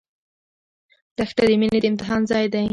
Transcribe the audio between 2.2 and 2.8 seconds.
ځای دی.